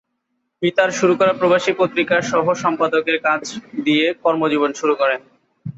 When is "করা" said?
1.15-1.33